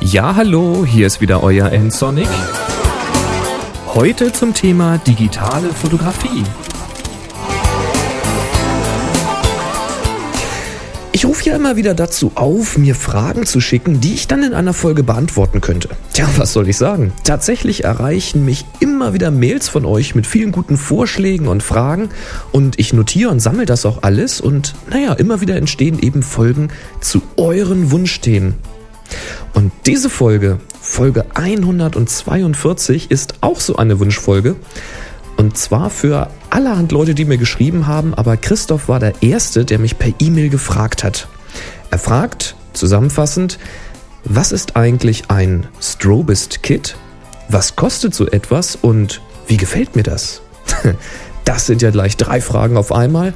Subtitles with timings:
[0.00, 2.28] Ja, hallo, hier ist wieder euer N-Sonic.
[3.94, 6.44] Heute zum Thema digitale Fotografie.
[11.18, 14.54] Ich rufe ja immer wieder dazu auf, mir Fragen zu schicken, die ich dann in
[14.54, 15.88] einer Folge beantworten könnte.
[16.12, 17.12] Tja, was soll ich sagen?
[17.24, 22.10] Tatsächlich erreichen mich immer wieder Mails von euch mit vielen guten Vorschlägen und Fragen
[22.52, 26.68] und ich notiere und sammle das auch alles und naja, immer wieder entstehen eben Folgen
[27.00, 28.54] zu euren Wunschthemen.
[29.54, 34.54] Und diese Folge, Folge 142, ist auch so eine Wunschfolge.
[35.38, 39.78] Und zwar für allerhand Leute, die mir geschrieben haben, aber Christoph war der Erste, der
[39.78, 41.28] mich per E-Mail gefragt hat.
[41.92, 43.58] Er fragt, zusammenfassend,
[44.24, 46.96] was ist eigentlich ein Strobist-Kit?
[47.48, 50.42] Was kostet so etwas und wie gefällt mir das?
[51.44, 53.32] Das sind ja gleich drei Fragen auf einmal,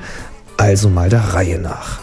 [0.59, 2.01] also mal der Reihe nach.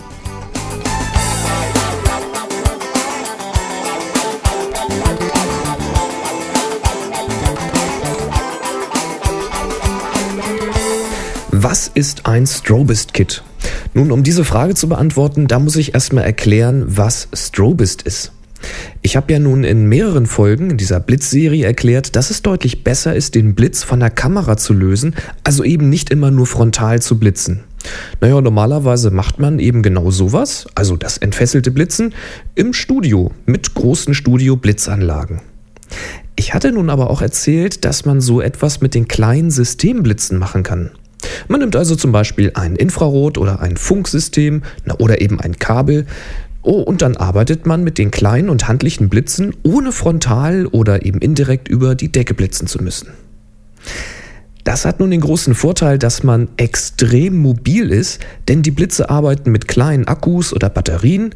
[11.99, 13.43] Ist ein Strobist-Kit?
[13.93, 18.31] Nun, um diese Frage zu beantworten, da muss ich erstmal erklären, was Strobist ist.
[19.01, 23.15] Ich habe ja nun in mehreren Folgen in dieser Blitzserie erklärt, dass es deutlich besser
[23.15, 27.20] ist, den Blitz von der Kamera zu lösen, also eben nicht immer nur frontal zu
[27.20, 27.65] blitzen.
[28.21, 32.13] Naja, normalerweise macht man eben genau sowas, also das entfesselte Blitzen,
[32.55, 35.41] im Studio mit großen Studio-Blitzanlagen.
[36.37, 40.63] Ich hatte nun aber auch erzählt, dass man so etwas mit den kleinen Systemblitzen machen
[40.63, 40.91] kann.
[41.48, 44.62] Man nimmt also zum Beispiel ein Infrarot- oder ein Funksystem
[44.99, 46.05] oder eben ein Kabel.
[46.61, 51.20] Oh, und dann arbeitet man mit den kleinen und handlichen Blitzen, ohne frontal oder eben
[51.20, 53.09] indirekt über die Decke blitzen zu müssen.
[54.65, 59.51] Das hat nun den großen Vorteil, dass man extrem mobil ist, denn die Blitze arbeiten
[59.51, 61.33] mit kleinen Akkus oder Batterien.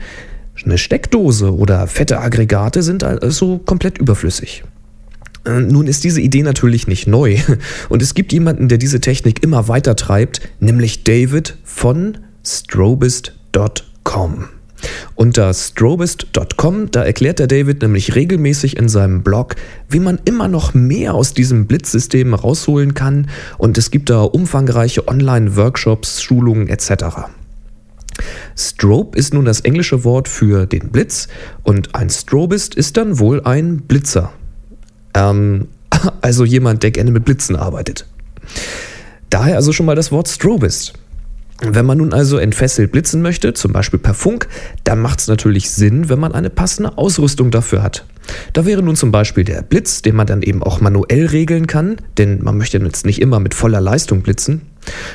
[0.63, 4.63] Eine Steckdose oder fette Aggregate sind also komplett überflüssig.
[5.45, 7.37] Äh, nun ist diese Idee natürlich nicht neu
[7.89, 14.45] und es gibt jemanden, der diese Technik immer weiter treibt, nämlich David von strobist.com.
[15.15, 19.55] Unter strobist.com, da erklärt der David nämlich regelmäßig in seinem Blog,
[19.89, 25.07] wie man immer noch mehr aus diesem Blitzsystem rausholen kann und es gibt da umfangreiche
[25.07, 27.29] Online-Workshops, Schulungen etc.
[28.57, 31.27] Strobe ist nun das englische Wort für den Blitz
[31.63, 34.33] und ein Strobist ist dann wohl ein Blitzer.
[35.13, 35.67] Ähm,
[36.21, 38.05] also jemand, der gerne mit Blitzen arbeitet.
[39.29, 40.93] Daher also schon mal das Wort Strobist.
[41.61, 44.47] Wenn man nun also entfesselt blitzen möchte, zum Beispiel per Funk,
[44.83, 48.05] dann macht es natürlich Sinn, wenn man eine passende Ausrüstung dafür hat.
[48.53, 51.97] Da wäre nun zum Beispiel der Blitz, den man dann eben auch manuell regeln kann,
[52.17, 54.61] denn man möchte jetzt nicht immer mit voller Leistung blitzen.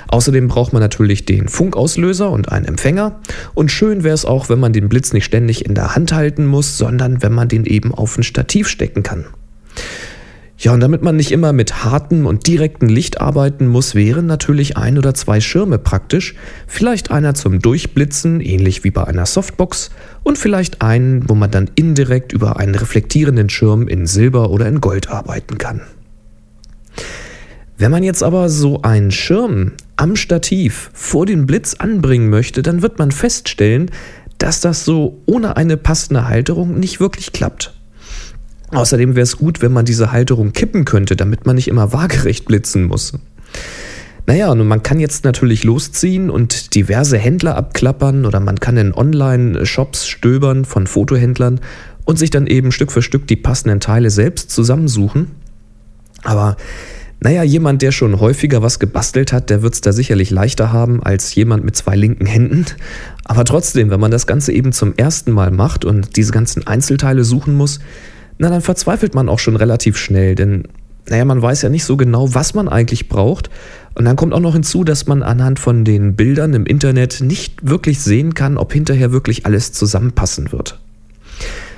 [0.09, 3.21] Außerdem braucht man natürlich den Funkauslöser und einen Empfänger.
[3.55, 6.47] Und schön wäre es auch, wenn man den Blitz nicht ständig in der Hand halten
[6.47, 9.27] muss, sondern wenn man den eben auf ein Stativ stecken kann.
[10.61, 14.77] Ja, und damit man nicht immer mit hartem und direktem Licht arbeiten muss, wären natürlich
[14.77, 16.35] ein oder zwei Schirme praktisch.
[16.67, 19.91] Vielleicht einer zum Durchblitzen, ähnlich wie bei einer Softbox,
[20.25, 24.81] und vielleicht einen, wo man dann indirekt über einen reflektierenden Schirm in Silber oder in
[24.81, 25.83] Gold arbeiten kann.
[27.77, 32.83] Wenn man jetzt aber so einen Schirm am Stativ vor den Blitz anbringen möchte, dann
[32.83, 33.93] wird man feststellen,
[34.39, 37.78] dass das so ohne eine passende Halterung nicht wirklich klappt.
[38.71, 42.45] Außerdem wäre es gut, wenn man diese Halterung kippen könnte, damit man nicht immer waagerecht
[42.45, 43.15] blitzen muss.
[44.27, 48.93] Naja, und man kann jetzt natürlich losziehen und diverse Händler abklappern oder man kann in
[48.93, 51.61] Online-Shops stöbern von Fotohändlern
[52.05, 55.31] und sich dann eben Stück für Stück die passenden Teile selbst zusammensuchen.
[56.25, 56.59] Aber
[57.21, 61.03] naja, jemand, der schon häufiger was gebastelt hat, der wird es da sicherlich leichter haben
[61.03, 62.67] als jemand mit zwei linken Händen.
[63.25, 67.25] Aber trotzdem, wenn man das Ganze eben zum ersten Mal macht und diese ganzen Einzelteile
[67.25, 67.81] suchen muss,
[68.39, 70.65] na dann verzweifelt man auch schon relativ schnell, denn
[71.11, 73.49] naja, man weiß ja nicht so genau, was man eigentlich braucht.
[73.95, 77.69] Und dann kommt auch noch hinzu, dass man anhand von den Bildern im Internet nicht
[77.69, 80.79] wirklich sehen kann, ob hinterher wirklich alles zusammenpassen wird.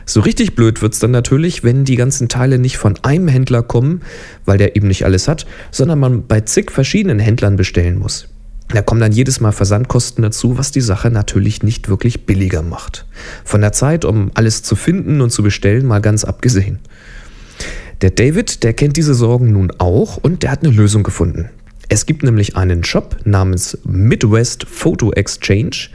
[0.05, 3.63] So richtig blöd wird es dann natürlich, wenn die ganzen Teile nicht von einem Händler
[3.63, 4.01] kommen,
[4.45, 8.27] weil der eben nicht alles hat, sondern man bei zig verschiedenen Händlern bestellen muss.
[8.73, 13.05] Da kommen dann jedes Mal Versandkosten dazu, was die Sache natürlich nicht wirklich billiger macht.
[13.45, 16.79] Von der Zeit, um alles zu finden und zu bestellen, mal ganz abgesehen.
[18.01, 21.51] Der David, der kennt diese Sorgen nun auch und der hat eine Lösung gefunden.
[21.89, 25.89] Es gibt nämlich einen Shop namens Midwest Photo Exchange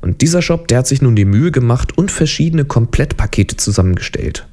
[0.00, 4.46] und dieser Shop, der hat sich nun die Mühe gemacht und verschiedene Komplettpakete zusammengestellt.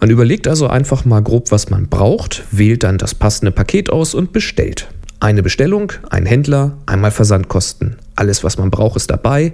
[0.00, 4.14] Man überlegt also einfach mal grob, was man braucht, wählt dann das passende Paket aus
[4.14, 4.88] und bestellt.
[5.20, 7.96] Eine Bestellung, ein Händler, einmal Versandkosten.
[8.14, 9.52] Alles, was man braucht, ist dabei.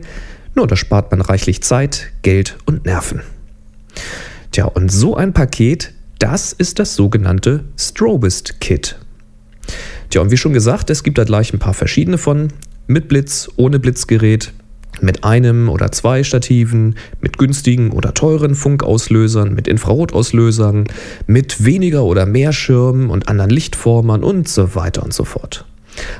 [0.54, 3.22] Nur da spart man reichlich Zeit, Geld und Nerven.
[4.52, 8.96] Tja, und so ein Paket, das ist das sogenannte Strobist Kit.
[10.10, 12.52] Tja, und wie schon gesagt, es gibt da gleich ein paar verschiedene von.
[12.86, 14.52] Mit Blitz, ohne Blitzgerät,
[15.04, 20.84] mit einem oder zwei Stativen, mit günstigen oder teuren Funkauslösern, mit Infrarotauslösern,
[21.26, 25.64] mit weniger oder mehr Schirmen und anderen Lichtformern und so weiter und so fort.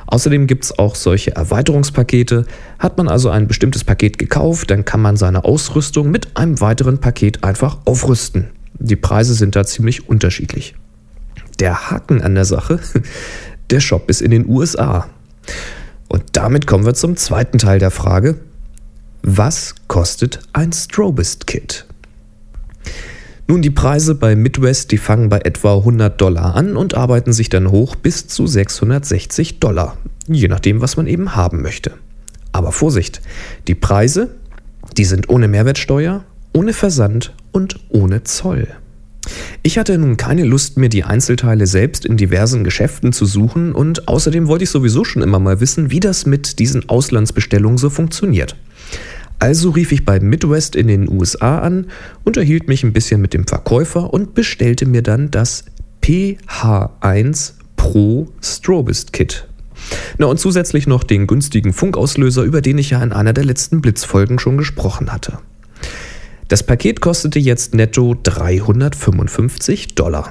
[0.07, 2.47] Außerdem gibt es auch solche Erweiterungspakete.
[2.79, 6.99] Hat man also ein bestimmtes Paket gekauft, dann kann man seine Ausrüstung mit einem weiteren
[6.99, 8.51] Paket einfach aufrüsten.
[8.79, 10.75] Die Preise sind da ziemlich unterschiedlich.
[11.61, 12.81] Der Haken an der Sache,
[13.71, 15.09] der Shop ist in den USA.
[16.09, 18.37] Und damit kommen wir zum zweiten Teil der Frage.
[19.27, 21.87] Was kostet ein Strobist-Kit?
[23.47, 27.49] Nun, die Preise bei Midwest, die fangen bei etwa 100 Dollar an und arbeiten sich
[27.49, 31.93] dann hoch bis zu 660 Dollar, je nachdem, was man eben haben möchte.
[32.53, 33.23] Aber Vorsicht,
[33.67, 34.35] die Preise,
[34.99, 36.23] die sind ohne Mehrwertsteuer,
[36.53, 38.69] ohne Versand und ohne Zoll.
[39.63, 44.09] Ich hatte nun keine Lust, mir die Einzelteile selbst in diversen Geschäften zu suchen und
[44.09, 48.57] außerdem wollte ich sowieso schon immer mal wissen, wie das mit diesen Auslandsbestellungen so funktioniert.
[49.39, 51.87] Also rief ich bei Midwest in den USA an,
[52.25, 55.65] unterhielt mich ein bisschen mit dem Verkäufer und bestellte mir dann das
[56.03, 59.47] PH1 Pro Strobist Kit.
[60.19, 63.81] Na und zusätzlich noch den günstigen Funkauslöser, über den ich ja in einer der letzten
[63.81, 65.39] Blitzfolgen schon gesprochen hatte.
[66.49, 70.31] Das Paket kostete jetzt netto 355 Dollar.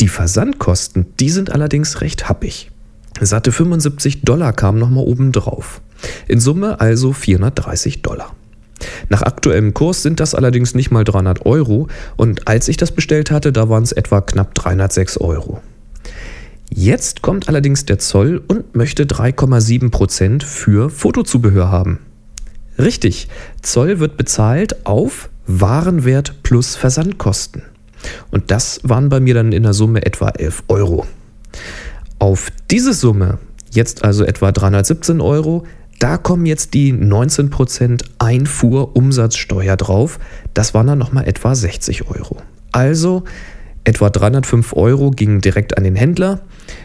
[0.00, 2.70] Die Versandkosten, die sind allerdings recht happig.
[3.20, 5.82] Satte 75 Dollar kamen nochmal oben drauf.
[6.28, 8.34] In Summe also 430 Dollar.
[9.10, 13.30] Nach aktuellem Kurs sind das allerdings nicht mal 300 Euro und als ich das bestellt
[13.30, 15.60] hatte, da waren es etwa knapp 306 Euro.
[16.70, 21.98] Jetzt kommt allerdings der Zoll und möchte 3,7 Prozent für Fotozubehör haben.
[22.78, 23.28] Richtig,
[23.60, 27.62] Zoll wird bezahlt auf Warenwert plus Versandkosten.
[28.30, 31.06] Und das waren bei mir dann in der Summe etwa 11 Euro.
[32.18, 33.38] Auf diese Summe,
[33.70, 35.64] jetzt also etwa 317 Euro,
[35.98, 40.18] da kommen jetzt die 19% Einfuhrumsatzsteuer drauf.
[40.54, 42.38] Das waren dann nochmal etwa 60 Euro.
[42.72, 43.22] Also
[43.84, 46.40] etwa 305 Euro gingen direkt an den Händler,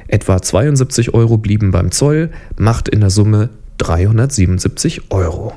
[0.08, 5.54] etwa 72 Euro blieben beim Zoll, macht in der Summe 377 Euro.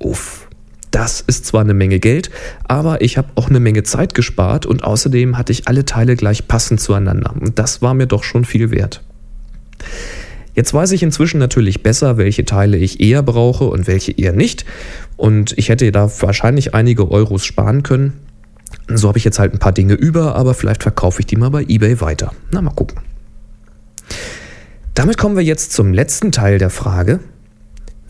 [0.00, 0.48] Uff.
[0.90, 2.30] Das ist zwar eine Menge Geld,
[2.64, 6.48] aber ich habe auch eine Menge Zeit gespart und außerdem hatte ich alle Teile gleich
[6.48, 7.32] passend zueinander.
[7.38, 9.00] Und das war mir doch schon viel wert.
[10.54, 14.64] Jetzt weiß ich inzwischen natürlich besser, welche Teile ich eher brauche und welche eher nicht.
[15.16, 18.14] Und ich hätte da wahrscheinlich einige Euros sparen können.
[18.88, 21.50] So habe ich jetzt halt ein paar Dinge über, aber vielleicht verkaufe ich die mal
[21.50, 22.32] bei eBay weiter.
[22.50, 22.98] Na, mal gucken.
[24.94, 27.20] Damit kommen wir jetzt zum letzten Teil der Frage.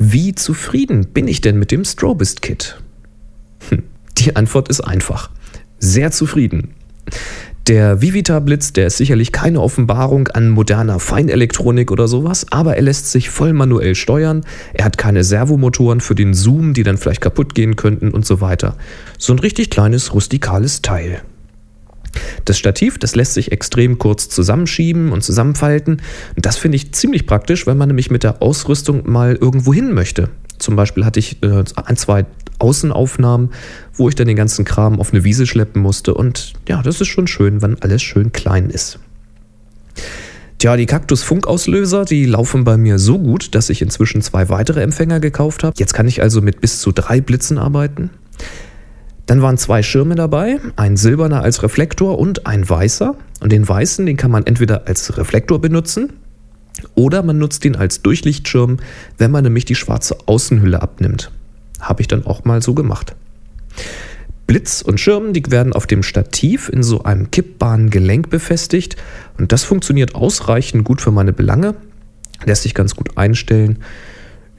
[0.03, 2.81] Wie zufrieden bin ich denn mit dem Strobist Kit?
[3.69, 3.83] Hm,
[4.17, 5.29] die Antwort ist einfach.
[5.79, 6.71] Sehr zufrieden.
[7.67, 12.83] Der Vivita Blitz, der ist sicherlich keine Offenbarung an moderner Feinelektronik oder sowas, aber er
[12.83, 14.41] lässt sich voll manuell steuern,
[14.73, 18.41] er hat keine Servomotoren für den Zoom, die dann vielleicht kaputt gehen könnten und so
[18.41, 18.79] weiter.
[19.19, 21.21] So ein richtig kleines, rustikales Teil.
[22.45, 26.03] Das Stativ, das lässt sich extrem kurz zusammenschieben und zusammenfalten.
[26.37, 29.93] Und das finde ich ziemlich praktisch, wenn man nämlich mit der Ausrüstung mal irgendwo hin
[29.93, 30.31] möchte.
[30.59, 32.27] Zum Beispiel hatte ich äh, ein, zwei
[32.59, 33.51] Außenaufnahmen,
[33.95, 36.15] wo ich dann den ganzen Kram auf eine Wiese schleppen musste.
[36.15, 38.99] Und ja, das ist schon schön, wenn alles schön klein ist.
[40.59, 45.19] Tja, die Kaktus-Funkauslöser, die laufen bei mir so gut, dass ich inzwischen zwei weitere Empfänger
[45.19, 45.75] gekauft habe.
[45.79, 48.11] Jetzt kann ich also mit bis zu drei Blitzen arbeiten.
[49.31, 53.15] Dann waren zwei Schirme dabei, ein silberner als Reflektor und ein weißer.
[53.39, 56.15] Und den weißen, den kann man entweder als Reflektor benutzen
[56.97, 58.79] oder man nutzt ihn als Durchlichtschirm,
[59.19, 61.31] wenn man nämlich die schwarze Außenhülle abnimmt.
[61.79, 63.15] Habe ich dann auch mal so gemacht.
[64.49, 68.97] Blitz und Schirm, die werden auf dem Stativ in so einem kippbaren Gelenk befestigt
[69.39, 71.77] und das funktioniert ausreichend gut für meine Belange.
[72.47, 73.79] Lässt sich ganz gut einstellen.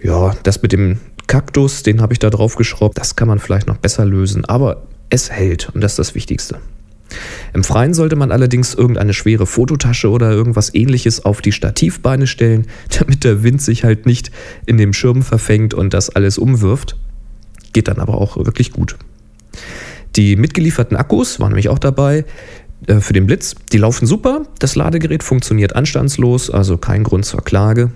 [0.02, 3.68] Ja, das mit dem Kaktus, den habe ich da drauf geschraubt, das kann man vielleicht
[3.68, 6.60] noch besser lösen, aber es hält und das ist das Wichtigste.
[7.54, 12.68] Im Freien sollte man allerdings irgendeine schwere Fototasche oder irgendwas ähnliches auf die Stativbeine stellen,
[13.00, 14.32] damit der Wind sich halt nicht
[14.66, 16.98] in dem Schirm verfängt und das alles umwirft.
[17.74, 18.98] Geht dann aber auch wirklich gut.
[20.16, 22.26] Die mitgelieferten Akkus waren nämlich auch dabei
[22.88, 23.56] äh, für den Blitz.
[23.72, 24.44] Die laufen super.
[24.60, 27.92] Das Ladegerät funktioniert anstandslos, also kein Grund zur Klage.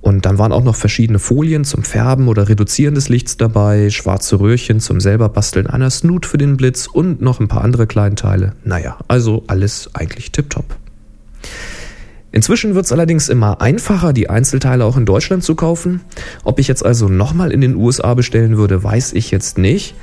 [0.00, 4.40] Und dann waren auch noch verschiedene Folien zum Färben oder Reduzieren des Lichts dabei, schwarze
[4.40, 8.54] Röhrchen zum selber basteln einer Snoot für den Blitz und noch ein paar andere Kleinteile.
[8.64, 10.76] Naja, also alles eigentlich tipptopp.
[12.32, 16.00] Inzwischen wird es allerdings immer einfacher, die Einzelteile auch in Deutschland zu kaufen.
[16.44, 19.94] Ob ich jetzt also nochmal in den USA bestellen würde, weiß ich jetzt nicht.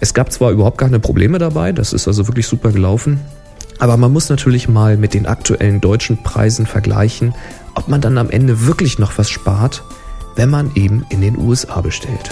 [0.00, 3.20] Es gab zwar überhaupt keine Probleme dabei, das ist also wirklich super gelaufen,
[3.78, 7.34] aber man muss natürlich mal mit den aktuellen deutschen Preisen vergleichen,
[7.74, 9.82] ob man dann am Ende wirklich noch was spart,
[10.36, 12.30] wenn man eben in den USA bestellt.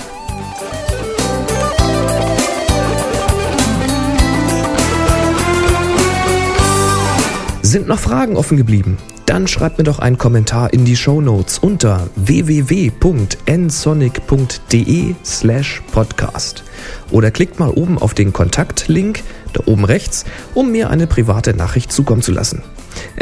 [7.63, 8.99] Sind noch Fragen offen geblieben?
[9.31, 16.65] Dann schreibt mir doch einen Kommentar in die Show Notes unter www.nsonic.de slash podcast
[17.13, 19.23] oder klickt mal oben auf den Kontaktlink
[19.53, 22.65] da oben rechts, um mir eine private Nachricht zukommen zu lassen.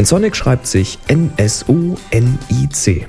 [0.01, 3.07] Nsonic schreibt sich N-S-O-N-I-C.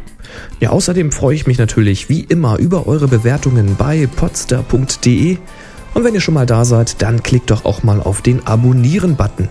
[0.59, 5.37] Ja, außerdem freue ich mich natürlich wie immer über eure Bewertungen bei podster.de
[5.99, 9.49] und wenn ihr schon mal da seid, dann klickt doch auch mal auf den Abonnieren-Button.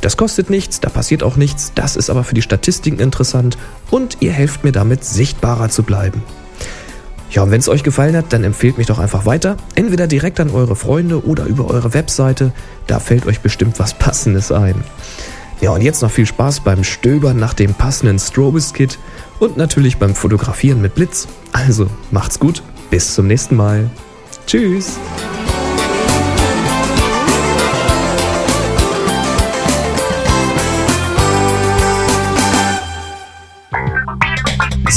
[0.00, 3.58] Das kostet nichts, da passiert auch nichts, das ist aber für die Statistiken interessant
[3.90, 6.22] und ihr helft mir damit, sichtbarer zu bleiben.
[7.30, 9.58] Ja, und wenn es euch gefallen hat, dann empfehlt mich doch einfach weiter.
[9.74, 12.52] Entweder direkt an eure Freunde oder über eure Webseite.
[12.86, 14.82] Da fällt euch bestimmt was Passendes ein.
[15.60, 18.98] Ja, und jetzt noch viel Spaß beim Stöbern nach dem passenden Strobis-Kit
[19.38, 21.28] und natürlich beim Fotografieren mit Blitz.
[21.52, 23.90] Also, macht's gut, bis zum nächsten Mal.
[24.46, 24.98] Tschüss!